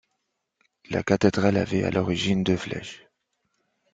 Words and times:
La 0.89 1.03
cathédrale 1.03 1.57
avait 1.57 1.83
à 1.83 1.91
l'origine 1.91 2.43
deux 2.43 2.57
flèches. 2.57 3.05